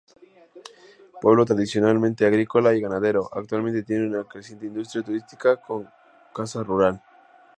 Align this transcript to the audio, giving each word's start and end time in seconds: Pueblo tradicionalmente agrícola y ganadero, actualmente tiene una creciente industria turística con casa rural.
Pueblo 1.21 1.45
tradicionalmente 1.45 2.25
agrícola 2.25 2.73
y 2.73 2.81
ganadero, 2.81 3.29
actualmente 3.31 3.83
tiene 3.83 4.07
una 4.07 4.23
creciente 4.23 4.65
industria 4.65 5.03
turística 5.03 5.57
con 5.57 5.87
casa 6.33 6.63
rural. 6.63 6.99